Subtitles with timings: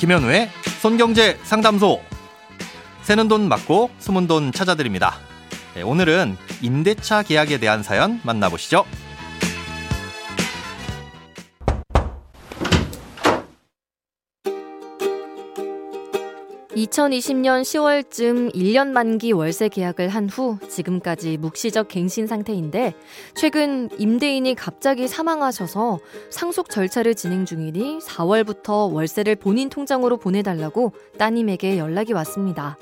[0.00, 0.48] 김현우의
[0.80, 2.00] 손경제 상담소.
[3.02, 5.18] 새는 돈 맞고 숨은 돈 찾아드립니다.
[5.74, 8.86] 네, 오늘은 임대차 계약에 대한 사연 만나보시죠.
[16.80, 22.94] 2020년 10월쯤 1년 만기 월세 계약을 한 후 지금까지 묵시적 갱신 상태인데
[23.34, 25.98] 최근 임대인이 갑자기 사망하셔서
[26.30, 32.78] 상속 절차를 진행 중이니 4월부터 월세를 본인 통장으로 보내달라고 따님에게 연락이 왔습니다.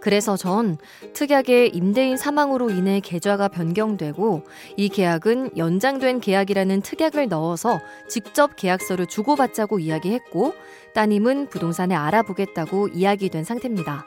[0.00, 0.76] 그래서 전
[1.12, 4.44] 특약의 임대인 사망으로 인해 계좌가 변경되고
[4.76, 10.54] 이 계약은 연장된 계약이라는 특약을 넣어서 직접 계약서를 주고받자고 이야기했고
[10.94, 14.06] 따님은 부동산에 알아보겠다고 이야기된 상태입니다.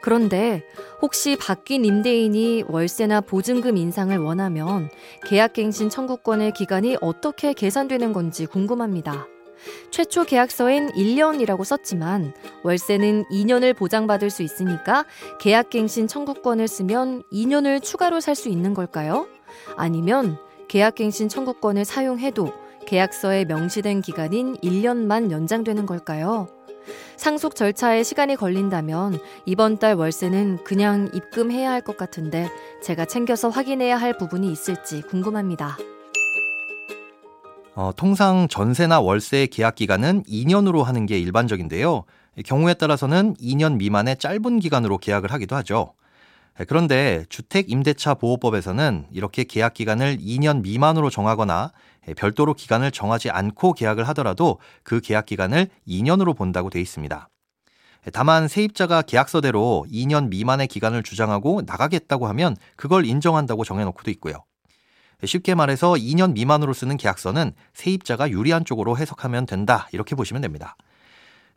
[0.00, 0.62] 그런데
[1.02, 4.88] 혹시 바뀐 임대인이 월세나 보증금 인상을 원하면
[5.26, 9.26] 계약갱신 청구권의 기간이 어떻게 계산되는 건지 궁금합니다.
[9.90, 15.04] 최초 계약서엔 1년이라고 썼지만 월세는 2년을 보장받을 수 있으니까
[15.40, 19.26] 계약갱신 청구권을 쓰면 2년을 추가로 살 수 있는 걸까요?
[19.76, 22.52] 아니면 계약갱신 청구권을 사용해도
[22.86, 26.48] 계약서에 명시된 기간인 1년만 연장되는 걸까요?
[27.16, 32.48] 상속 절차에 시간이 걸린다면 이번 달 월세는 그냥 입금해야 할 것 같은데
[32.82, 35.76] 제가 챙겨서 확인해야 할 부분이 있을지 궁금합니다.
[37.76, 42.04] 어, 통상 전세나 월세의 계약 기간은 2년으로 하는 게 일반적인데요.
[42.46, 45.92] 경우에 따라서는 2년 미만의 짧은 기간으로 계약을 하기도 하죠.
[46.68, 51.72] 그런데 주택임대차보호법에서는 이렇게 계약 기간을 2년 미만으로 정하거나
[52.16, 57.28] 별도로 기간을 정하지 않고 계약을 하더라도 그 계약 기간을 2년으로 본다고 돼 있습니다.
[58.14, 64.45] 다만 세입자가 계약서대로 2년 미만의 기간을 주장하고 나가겠다고 하면 그걸 인정한다고 정해놓고도 있고요.
[65.24, 69.88] 쉽게 말해서 2년 미만으로 쓰는 계약서는 세입자가 유리한 쪽으로 해석하면 된다.
[69.92, 70.76] 이렇게 보시면 됩니다.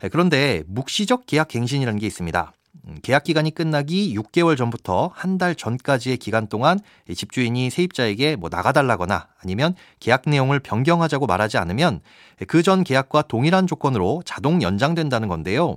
[0.00, 2.52] 네, 그런데 묵시적 계약 갱신이라는 게 있습니다.
[2.86, 6.78] 음, 계약 기간이 끝나기 6개월 전부터 한 달 전까지의 기간 동안
[7.14, 12.00] 집주인이 세입자에게 뭐 나가달라거나 아니면 계약 내용을 변경하자고 말하지 않으면
[12.46, 15.76] 그 전 계약과 동일한 조건으로 자동 연장된다는 건데요.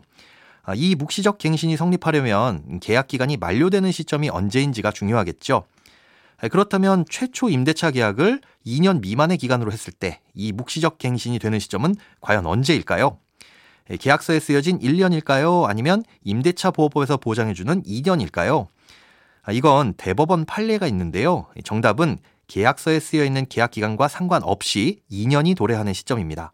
[0.66, 5.66] 아, 이 묵시적 갱신이 성립하려면 계약 기간이 만료되는 시점이 언제인지가 중요하겠죠.
[6.44, 11.96] 네, 그렇다면 최초 임대차 계약을 2년 미만의 기간으로 했을 때 이 묵시적 갱신이 되는 시점은
[12.20, 13.18] 과연 언제일까요?
[13.88, 15.70] 네, 계약서에 쓰여진 1년일까요?
[15.70, 18.68] 아니면 임대차 보호법에서 보장해주는 2년일까요?
[19.44, 21.48] 아, 이건 대법원 판례가 있는데요.
[21.64, 22.18] 정답은
[22.48, 26.52] 계약서에 쓰여 있는 계약 기간과 상관없이 2년이 도래하는 시점입니다.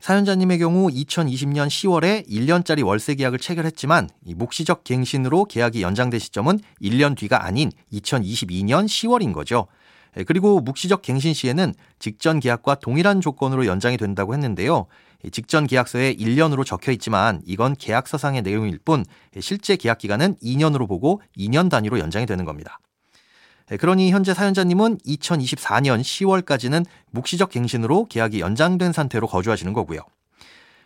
[0.00, 7.44] 사연자님의 경우 2020년 10월에 1년짜리 월세 계약을 체결했지만 묵시적 갱신으로 계약이 연장된 시점은 1년 뒤가
[7.44, 9.66] 아닌 2022년 10월인 거죠.
[10.16, 14.86] 예, 그리고 묵시적 갱신 시에는 직전 계약과 동일한 조건으로 연장이 된다고 했는데요.
[15.32, 19.04] 직전 계약서에 1년으로 적혀 있지만 이건 계약서상의 내용일 뿐
[19.38, 22.80] 실제 계약 기간은 2년으로 보고 2년 단위로 연장이 되는 겁니다.
[23.70, 30.00] 네, 그러니 현재 사연자님은 2024년 10월까지는 묵시적 갱신으로 계약이 연장된 상태로 거주하시는 거고요.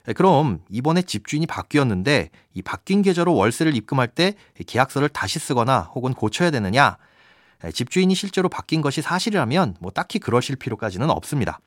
[0.05, 4.35] 네, 그럼 이번에 집주인이 바뀌었는데 이 바뀐 계좌로 월세를 입금할 때
[4.67, 6.99] 계약서를 다시 쓰거나 혹은 고쳐야 되느냐?
[7.63, 11.61] 네, 집주인이 실제로 바뀐 것이 사실이라면 뭐 딱히 그러실 필요까지는 없습니다.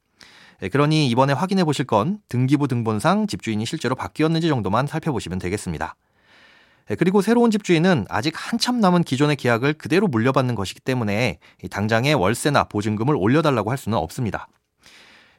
[0.71, 5.95] 그러니 이번에 확인해 보실 건 등기부 등본상 집주인이 실제로 바뀌었는지 정도만 살펴보시면 되겠습니다.
[6.89, 11.39] 예, 그리고 새로운 집주인은 아직 한참 남은 기존의 계약을 그대로 물려받는 것이기 때문에
[11.69, 14.47] 당장의 월세나 보증금을 올려달라고 할 수는 없습니다.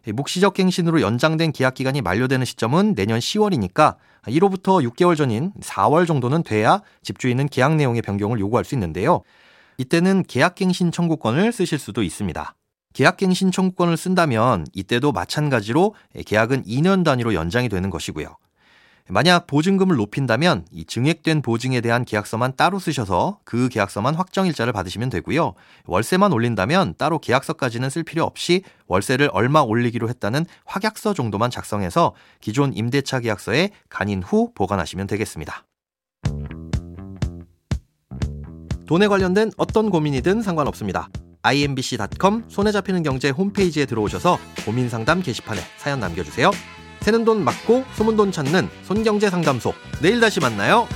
[0.06, 6.82] 묵시적 갱신으로 연장된 계약 기간이 만료되는 시점은 내년 10월이니까 1호부터 6개월 전인 4월 정도는 돼야
[7.02, 9.22] 집주인은 계약 내용의 변경을 요구할 수 있는데요.
[9.76, 12.54] 이때는 계약갱신 청구권을 쓰실 수도 있습니다.
[12.94, 15.94] 계약갱신 청구권을 쓴다면 이때도 마찬가지로
[16.26, 18.36] 계약은 2년 단위로 연장이 되는 것이고요.
[19.10, 25.08] 만약 보증금을 높인다면 이 증액된 보증에 대한 계약서만 따로 쓰셔서 그 계약서만 확정 일자를 받으시면
[25.08, 25.54] 되고요.
[25.86, 32.74] 월세만 올린다면 따로 계약서까지는 쓸 필요 없이 월세를 얼마 올리기로 했다는 확약서 정도만 작성해서 기존
[32.74, 35.64] 임대차 계약서에 간인 후 보관하시면 되겠습니다.
[38.86, 41.08] 돈에 관련된 어떤 고민이든 상관없습니다.
[41.42, 46.50] imbc.com 손에 잡히는 경제 홈페이지에 들어오셔서 고민 상담 게시판에 사연 남겨주세요.
[47.00, 49.72] 새는 돈 맞고 소문 돈 찾는 손경제 상담소.
[50.00, 50.86] 내일 다시 만나요.